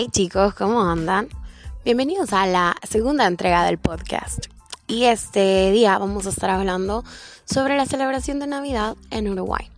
[0.00, 1.28] Hey chicos, ¿cómo andan?
[1.84, 4.46] Bienvenidos a la segunda entrega del podcast.
[4.86, 7.04] Y este día vamos a estar hablando
[7.44, 9.68] sobre la celebración de Navidad en Uruguay.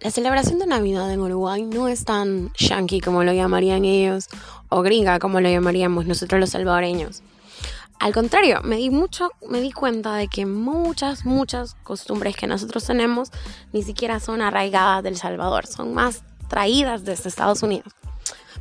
[0.00, 4.28] La celebración de Navidad en Uruguay no es tan yankee como lo llamarían ellos
[4.68, 7.22] o gringa como lo llamaríamos nosotros los salvadoreños.
[8.00, 12.84] Al contrario, me di mucho, me di cuenta de que muchas, muchas costumbres que nosotros
[12.84, 13.30] tenemos
[13.72, 17.94] ni siquiera son arraigadas del Salvador, son más traídas desde Estados Unidos.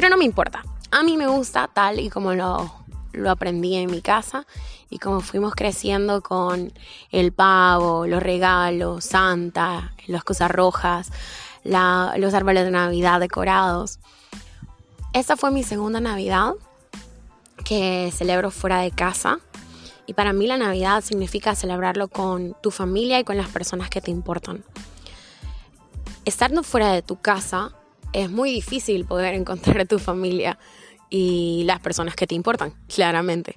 [0.00, 0.62] Pero no me importa.
[0.92, 2.72] A mí me gusta tal y como lo,
[3.12, 4.46] lo aprendí en mi casa
[4.88, 6.72] y como fuimos creciendo con
[7.10, 11.12] el pavo, los regalos, Santa, las cosas rojas,
[11.64, 13.98] los árboles de Navidad decorados.
[15.12, 16.54] Esta fue mi segunda Navidad
[17.62, 19.38] que celebro fuera de casa.
[20.06, 24.00] Y para mí la Navidad significa celebrarlo con tu familia y con las personas que
[24.00, 24.64] te importan.
[26.24, 27.74] Estando fuera de tu casa
[28.12, 30.58] es muy difícil poder encontrar a tu familia
[31.08, 33.56] y las personas que te importan, claramente.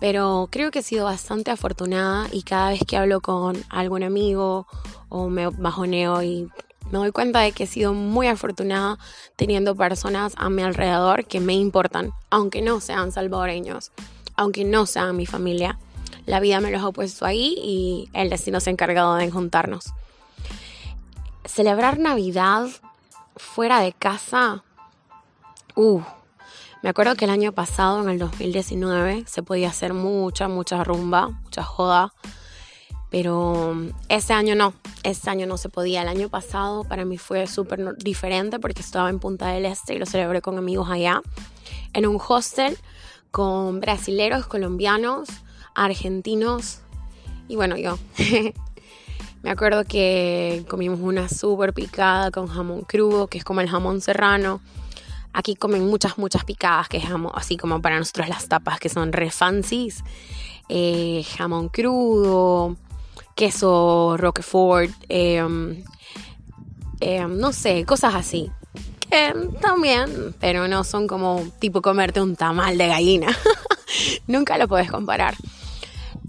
[0.00, 4.66] Pero creo que he sido bastante afortunada y cada vez que hablo con algún amigo
[5.08, 6.48] o me bajoneo y
[6.90, 8.98] me doy cuenta de que he sido muy afortunada
[9.36, 13.92] teniendo personas a mi alrededor que me importan, aunque no sean salvadoreños,
[14.36, 15.78] aunque no sean mi familia.
[16.26, 19.92] La vida me los ha puesto ahí y el destino se ha encargado de juntarnos.
[21.44, 22.68] Celebrar Navidad
[23.36, 24.64] fuera de casa,
[25.76, 26.00] uh,
[26.82, 31.28] me acuerdo que el año pasado, en el 2019, se podía hacer mucha, mucha rumba,
[31.28, 32.12] mucha joda
[33.14, 33.76] pero
[34.08, 36.02] ese año no, ese año no se podía.
[36.02, 40.00] El año pasado para mí fue súper diferente porque estaba en Punta del Este y
[40.00, 41.22] lo celebré con amigos allá,
[41.92, 42.76] en un hostel
[43.30, 45.28] con brasileros, colombianos,
[45.76, 46.80] argentinos
[47.46, 48.00] y bueno, yo.
[49.44, 54.00] Me acuerdo que comimos una súper picada con jamón crudo, que es como el jamón
[54.00, 54.62] serrano.
[55.34, 58.88] Aquí comen muchas, muchas picadas, que es jamón, así como para nosotros las tapas, que
[58.88, 59.30] son re.
[60.70, 62.78] Eh, jamón crudo,
[63.34, 65.84] queso Roquefort, em,
[67.00, 68.50] em, no sé, cosas así.
[69.60, 73.28] También, pero no son como tipo comerte un tamal de gallina.
[74.26, 75.34] Nunca lo puedes comparar.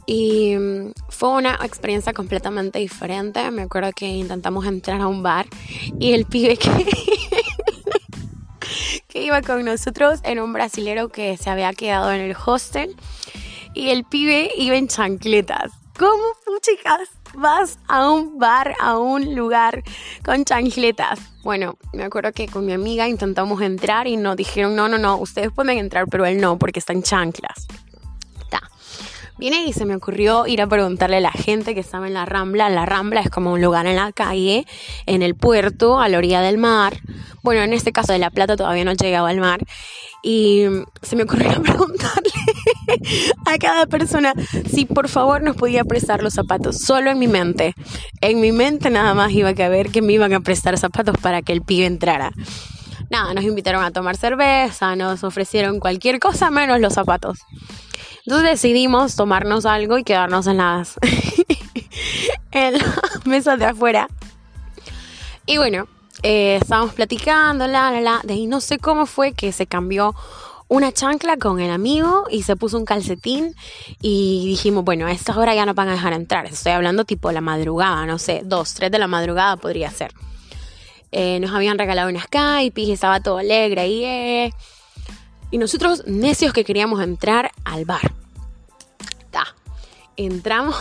[0.06, 3.50] Y em, fue una experiencia completamente diferente.
[3.52, 5.48] Me acuerdo que intentamos entrar a un bar
[6.00, 6.70] y el pibe que,
[9.08, 12.96] que iba con nosotros era un brasilero que se había quedado en el hostel
[13.74, 15.72] y el pibe iba en chancletas.
[15.98, 16.24] ¿Cómo,
[16.62, 19.84] chicas, vas a un bar, a un lugar
[20.26, 21.20] con chancletas?
[21.44, 25.18] Bueno, me acuerdo que con mi amiga intentamos entrar y nos dijeron, no, no, no,
[25.18, 27.68] ustedes pueden entrar, pero él no, porque está en chanclas.
[29.38, 32.26] Viene y se me ocurrió ir a preguntarle a la gente que estaba en la
[32.26, 32.70] Rambla.
[32.70, 34.66] La Rambla es como un lugar en la calle,
[35.06, 37.00] en el puerto, a la orilla del mar.
[37.44, 39.60] Bueno, en este caso de La Plata todavía no llegaba al mar.
[40.24, 40.64] Y
[41.02, 42.32] se me ocurrió preguntarle
[43.46, 44.34] a cada persona
[44.70, 46.80] si por favor nos podía prestar los zapatos.
[46.80, 47.76] Solo en mi mente.
[48.22, 51.42] En mi mente nada más iba a caber que me iban a prestar zapatos para
[51.42, 52.32] que el pibe entrara.
[53.10, 57.40] Nada, nos invitaron a tomar cerveza, nos ofrecieron cualquier cosa menos los zapatos.
[58.26, 60.96] Entonces decidimos tomarnos algo y quedarnos en las,
[62.52, 64.08] en las mesas de afuera.
[65.46, 65.88] Y bueno,
[66.24, 68.22] eh, estábamos platicando, la, la, la.
[68.24, 70.16] De ahí no sé cómo fue que se cambió
[70.68, 73.54] una chancla con el amigo y se puso un calcetín
[74.02, 76.48] y dijimos, bueno, a esta hora ya no van a dejar entrar.
[76.48, 80.12] Estoy hablando tipo la madrugada, no sé, dos, tres de la madrugada podría ser.
[81.12, 84.04] Eh, nos habían regalado una Skype y estaba todo alegre ahí.
[84.04, 84.54] Eh.
[85.52, 88.14] Y nosotros, necios que queríamos entrar al bar.
[89.32, 89.56] Ta.
[90.18, 90.76] Entramos.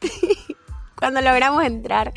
[0.96, 2.14] Cuando logramos entrar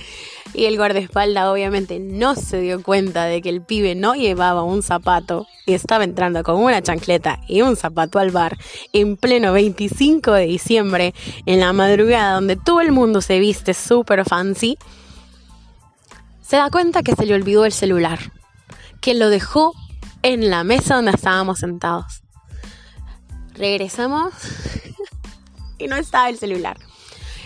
[0.53, 4.83] y el guardaespaldas obviamente no se dio cuenta de que el pibe no llevaba un
[4.83, 8.57] zapato y estaba entrando con una chancleta y un zapato al bar
[8.93, 11.13] en pleno 25 de diciembre
[11.45, 14.77] en la madrugada donde todo el mundo se viste súper fancy,
[16.41, 18.31] se da cuenta que se le olvidó el celular,
[19.01, 19.73] que lo dejó
[20.23, 22.23] en la mesa donde estábamos sentados.
[23.53, 24.33] Regresamos
[25.77, 26.77] y no estaba el celular.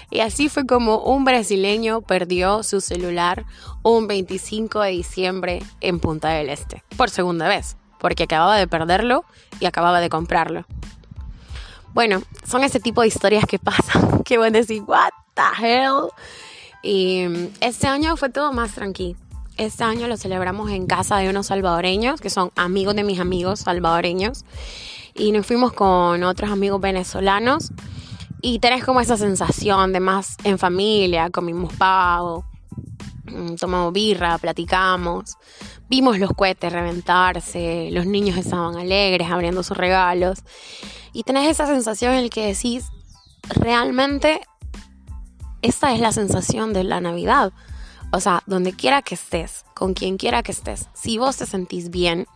[0.09, 3.45] Y así fue como un brasileño perdió su celular
[3.81, 9.25] un 25 de diciembre en Punta del Este, por segunda vez, porque acababa de perderlo
[9.59, 10.65] y acababa de comprarlo.
[11.93, 16.09] Bueno, son ese tipo de historias que pasan, que van a decir, what the hell.
[16.83, 17.25] Y
[17.59, 19.17] este año fue todo más tranquilo.
[19.57, 23.61] Este año lo celebramos en casa de unos salvadoreños, que son amigos de mis amigos
[23.61, 24.45] salvadoreños.
[25.15, 27.71] Y nos fuimos con otros amigos venezolanos.
[28.41, 32.45] Y tenés como esa sensación de más en familia, comimos pavo.
[33.25, 35.37] mm, tomamos birra, platicamos,
[35.89, 40.43] vimos los cohetes reventarse, los niños estaban alegres abriendo sus regalos
[41.13, 42.91] y tenés esa sensación en la que decís,
[43.49, 44.41] realmente
[45.61, 47.53] esta es la sensación de la Navidad.
[48.13, 51.89] O sea, donde quiera que estés, con quien quiera que estés, si vos te sentís
[51.89, 52.27] bien,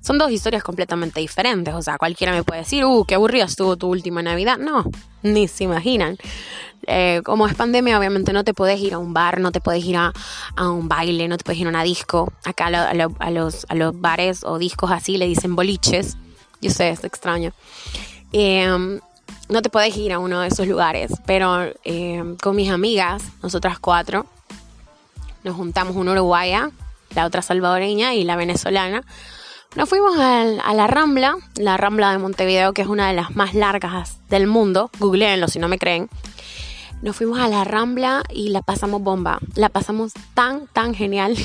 [0.00, 1.74] son dos historias completamente diferentes.
[1.74, 4.56] O sea, cualquiera me puede decir, uh, qué aburrida estuvo tu última Navidad.
[4.56, 4.84] No,
[5.22, 6.16] ni se imaginan.
[6.86, 9.84] Eh, como es pandemia, obviamente no te puedes ir a un bar, no te puedes
[9.84, 10.14] ir a,
[10.56, 12.32] un baile, no te puedes ir a una disco.
[12.46, 16.16] Acá a, los, a los bares o discos así le dicen boliches.
[16.62, 17.52] Yo sé, es extraño.
[18.32, 18.98] Em,
[19.50, 23.78] no te puedes ir a uno de esos lugares, pero em, con mis amigas, nosotras
[23.78, 24.24] cuatro,
[25.44, 26.70] nos juntamos una uruguaya,
[27.14, 29.02] la otra salvadoreña y la venezolana.
[29.76, 30.44] Nos fuimos a,
[30.74, 34.90] la Rambla, la Rambla de Montevideo, que es una de las más largas del mundo.
[34.98, 36.08] Googleenlo si no me creen.
[37.02, 39.38] Nos fuimos a la Rambla y la pasamos bomba.
[39.54, 41.36] La pasamos tan, tan genial.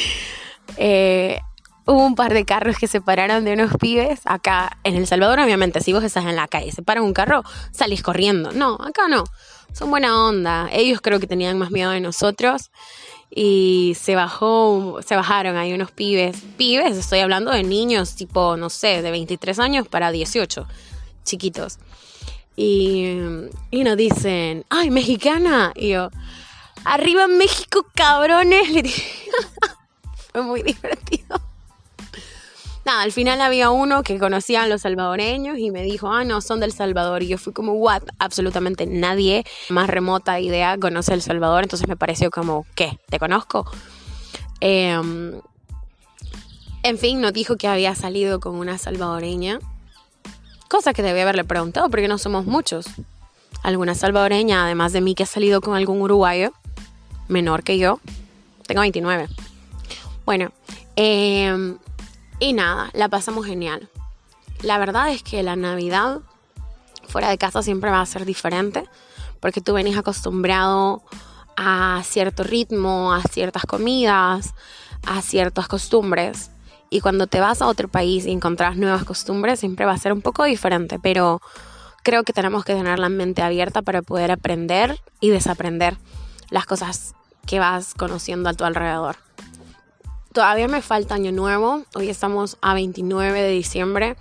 [0.78, 1.40] eh,
[1.84, 4.22] hubo un par de carros que se pararon de unos pibes.
[4.24, 7.44] Acá en El Salvador, obviamente, si vos estás en la calle, se para un carro,
[7.72, 8.52] salís corriendo.
[8.52, 9.24] No, acá no.
[9.72, 10.68] Son buena onda.
[10.72, 12.70] Ellos creo que tenían más miedo de nosotros
[13.30, 18.70] y se bajó, se bajaron ahí unos pibes, pibes, estoy hablando de niños tipo, no
[18.70, 20.66] sé, de 23 años para 18,
[21.24, 21.78] chiquitos.
[22.56, 23.16] Y,
[23.70, 25.72] y nos dicen, ay, mexicana.
[25.74, 26.10] Y yo,
[26.84, 28.68] arriba México, cabrones.
[30.32, 31.49] Fue muy divertido
[32.84, 36.40] nada, al final había uno que conocía a los salvadoreños y me dijo, ah, no,
[36.40, 37.22] son del Salvador.
[37.22, 38.02] Y yo fui como, what?
[38.18, 41.64] Absolutamente nadie más remota idea conoce El Salvador.
[41.64, 42.98] Entonces me pareció como, ¿qué?
[43.08, 43.70] ¿Te conozco?
[44.60, 45.40] Em,
[46.82, 49.58] en fin, nos dijo que había salido con una salvadoreña.
[50.68, 52.86] Cosa que debía haberle preguntado porque no somos muchos.
[53.62, 56.52] Alguna salvadoreña, además de mí, que ha salido con algún uruguayo
[57.28, 58.00] menor que yo.
[58.66, 59.28] Tengo 29.
[60.24, 60.52] Bueno,
[60.96, 61.76] eh,
[62.40, 63.88] y nada, la pasamos genial.
[64.62, 66.20] La verdad es que la Navidad
[67.06, 68.84] fuera de casa siempre va a ser diferente
[69.40, 71.02] porque tú venís acostumbrado
[71.56, 74.54] a cierto ritmo, a ciertas comidas,
[75.06, 76.50] a ciertas costumbres.
[76.88, 80.12] Y cuando te vas a otro país y encontrás nuevas costumbres, siempre va a ser
[80.12, 81.40] un poco diferente, pero
[82.02, 85.98] creo que tenemos que tener la mente abierta para poder aprender y desaprender
[86.50, 87.14] las cosas
[87.46, 89.16] que vas conociendo a tu alrededor.
[90.32, 91.82] Todavía me falta año nuevo.
[91.96, 94.16] Hoy estamos a 29 de diciembre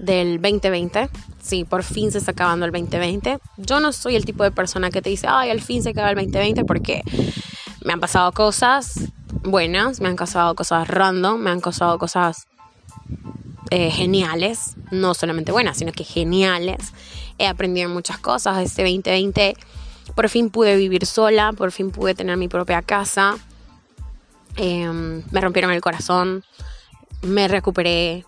[0.00, 1.08] del 2020.
[1.40, 3.38] Sí, por fin se está acabando el 2020.
[3.58, 6.10] Yo no soy el tipo de persona que te dice, ay, al fin se acaba
[6.10, 7.02] el 2020 porque
[7.84, 8.98] me han pasado cosas
[9.44, 12.48] buenas, me han pasado cosas random, me han pasado cosas
[13.70, 16.92] eh, geniales, no solamente buenas, sino que geniales.
[17.38, 18.58] He aprendido muchas cosas.
[18.58, 19.54] Este 2020
[20.16, 23.38] por fin pude vivir sola, por fin pude tener mi propia casa
[24.56, 26.44] Em, me rompieron el corazón,
[27.22, 28.24] me recuperé,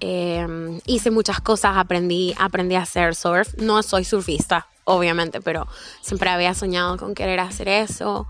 [0.00, 3.54] em, hice muchas cosas, aprendí, aprendí a hacer surf.
[3.58, 5.66] No soy surfista, obviamente, pero
[6.00, 8.26] siempre había soñado con querer hacer eso.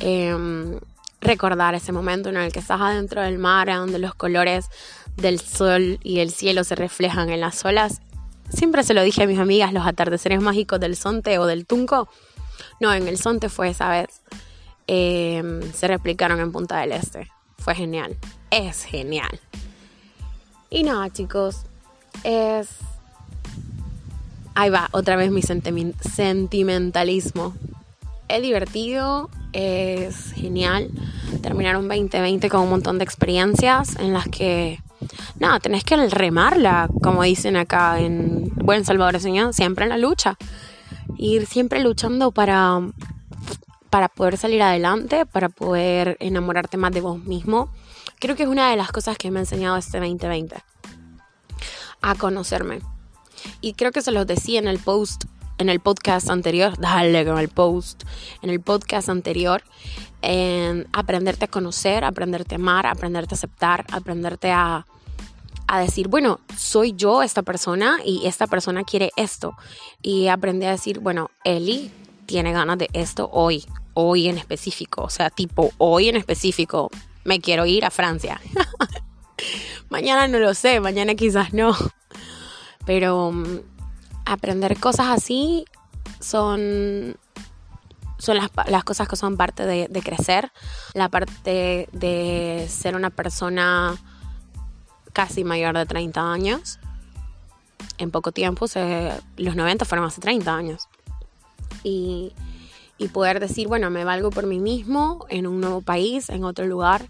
[0.00, 0.78] Em,
[1.20, 4.66] recordar ese momento en el que estás adentro del mar, donde los colores
[5.16, 8.00] del sol y el cielo se reflejan en las olas.
[8.50, 12.08] Siempre se lo dije a mis amigas, los atardeceres mágicos del Sonte o del Tunco.
[12.80, 14.22] No, en el Sonte fue esa vez.
[14.86, 17.30] Em, se replicaron en Punta del Este.
[17.58, 18.16] Fue genial.
[18.50, 19.40] Es genial.
[20.70, 21.62] Y nada, chicos.
[22.22, 22.68] Es.
[24.54, 27.54] Ahí va, otra vez mi sentimentalismo.
[28.28, 30.90] Es divertido, es genial.
[31.42, 34.80] Terminar un 2020 con un montón de experiencias en las que,
[35.38, 40.36] nada, tenés que remarla, como dicen acá en Buen Salvador Señor, siempre en la lucha.
[41.16, 42.80] Ir siempre luchando para
[43.94, 47.72] para poder salir adelante, para poder enamorarte más de vos mismo.
[48.18, 50.56] Creo que es una de las cosas que me ha enseñado este 2020.
[52.02, 52.80] A conocerme.
[53.60, 55.26] Y creo que se los decía en el post,
[55.58, 56.76] en el podcast anterior.
[56.80, 58.02] Dale con el post.
[58.42, 59.62] En el podcast anterior.
[60.22, 64.88] En aprenderte a conocer, aprenderte a amar, aprenderte a aceptar, aprenderte a,
[65.68, 69.54] a decir, bueno, soy yo esta persona y esta persona quiere esto.
[70.02, 71.92] Y aprendí a decir, bueno, Eli
[72.26, 76.90] tiene ganas de esto hoy hoy en específico, o sea, tipo hoy en específico,
[77.24, 78.40] me quiero ir a Francia.
[79.88, 81.74] mañana no lo sé, mañana quizás no.
[82.84, 83.60] Pero mm,
[84.26, 85.64] aprender cosas así
[86.20, 87.16] son,
[88.18, 90.52] son las, cosas que son parte de, crecer,
[90.92, 93.96] la parte de ser una persona
[95.12, 96.78] casi mayor de 30 años.
[97.98, 98.66] En poco tiempo,
[99.36, 100.88] los 90 fueron hace 30 años.
[101.82, 102.32] Y
[102.98, 106.66] y poder decir, bueno, me valgo por mí mismo en un nuevo país, en otro
[106.66, 107.06] lugar,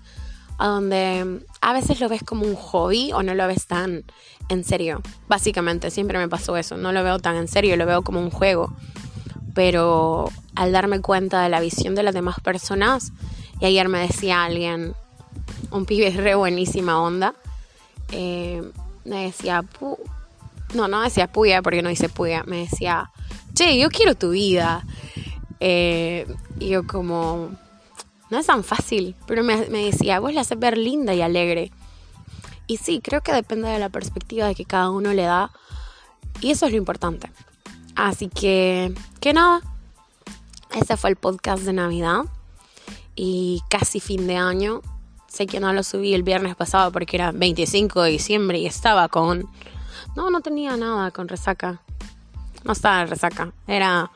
[0.58, 4.04] a donde a veces lo ves como un hobby o no lo ves tan
[4.48, 5.02] en serio.
[5.28, 8.30] Básicamente, siempre me pasó eso, no lo veo tan en serio, lo veo como un
[8.30, 8.72] juego.
[9.54, 13.12] Pero al darme cuenta de la visión de las demás personas,
[13.60, 14.94] y ayer me decía alguien,
[15.70, 17.34] un pibe re buenísima onda,
[18.10, 18.62] eh,
[19.04, 19.64] me decía,
[20.74, 23.10] no, no decía puya porque no dice puya, me decía,
[23.54, 24.84] che, yo quiero tu vida.
[25.66, 26.26] Eh,
[26.60, 27.48] y yo como,
[28.28, 31.72] no es tan fácil, pero me, me decía, vos la haces ver linda y alegre.
[32.66, 35.50] Y sí, creo que depende de la perspectiva de que cada uno le da.
[36.42, 37.30] Y eso es lo importante.
[37.96, 39.62] Así que, que nada.
[40.74, 42.24] Ese fue el podcast de Navidad.
[43.16, 44.82] Y casi fin de año.
[45.28, 49.08] Sé que no lo subí el viernes pasado porque era 25 de diciembre y estaba
[49.08, 49.48] con...
[50.14, 51.80] No, no tenía nada con resaca.
[52.64, 53.52] No estaba en resaca.
[53.66, 54.10] Era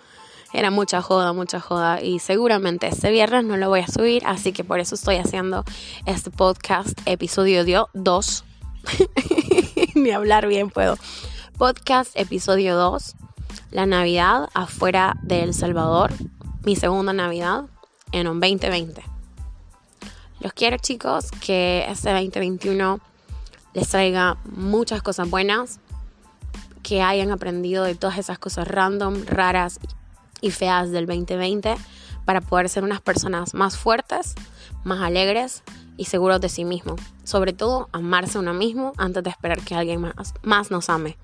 [0.53, 2.03] era mucha joda, mucha joda.
[2.03, 5.65] Y seguramente este viernes no lo voy a subir, así que por eso estoy haciendo
[6.07, 8.45] este podcast, episodio 2.
[9.95, 10.97] Ni hablar bien puedo.
[11.59, 13.15] Podcast, episodio 2.
[13.71, 16.13] La Navidad afuera de El Salvador.
[16.65, 17.65] Mi segunda Navidad
[18.13, 19.03] en un 2020.
[20.41, 23.01] Los quiero chicos, que este 2021
[23.75, 25.81] les traiga muchas cosas buenas,
[26.83, 29.81] que hayan aprendido de todas esas cosas random, raras
[30.41, 31.77] y feas del 2020
[32.25, 34.35] para poder ser unas personas más fuertes,
[34.85, 35.63] más alegres
[35.97, 36.97] y seguros de sí mismo.
[37.25, 41.17] Sobre todo, amarse uno mismo antes de esperar que alguien más, más nos ame.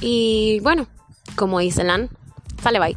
[0.00, 0.86] Y bueno,
[1.34, 2.10] como dice Lan,
[2.62, 2.96] sale bye.